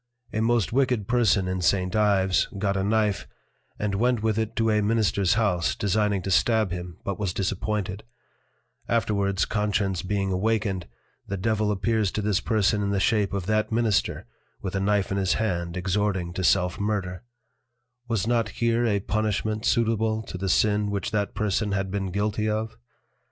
A 0.33 0.39
most 0.41 0.73
wicked 0.73 1.07
Person 1.07 1.47
in 1.47 1.61
St. 1.61 1.95
Ives, 1.95 2.47
got 2.57 2.75
a 2.75 2.83
Knife, 2.83 3.27
and 3.77 3.93
went 3.93 4.23
with 4.23 4.39
it 4.39 4.55
to 4.55 4.71
a 4.71 4.81
Ministers 4.81 5.35
House, 5.35 5.75
designing 5.75 6.23
to 6.23 6.31
stab 6.31 6.71
him, 6.71 6.97
but 7.03 7.19
was 7.19 7.35
disappointed; 7.35 8.01
afterwards 8.89 9.45
Conscience 9.45 10.01
being 10.01 10.31
awakened, 10.31 10.87
the 11.27 11.37
Devil 11.37 11.69
appears 11.71 12.11
to 12.13 12.21
this 12.23 12.39
Person 12.39 12.81
in 12.81 12.89
the 12.89 12.99
Shape 12.99 13.31
of 13.31 13.45
that 13.45 13.71
Minister, 13.71 14.25
with 14.59 14.73
a 14.75 14.79
Knife 14.79 15.11
in 15.11 15.17
his 15.19 15.33
hand 15.35 15.77
exhorting 15.77 16.33
to 16.33 16.43
Self 16.43 16.79
murder: 16.79 17.21
Was 18.07 18.25
not 18.25 18.49
here 18.49 18.87
a 18.87 19.01
Punishment 19.01 19.65
suitable 19.65 20.23
to 20.23 20.35
the 20.39 20.49
Sin 20.49 20.89
which 20.89 21.11
that 21.11 21.35
Person 21.35 21.73
had 21.73 21.91
been 21.91 22.07
guilty 22.07 22.49
of? 22.49 22.75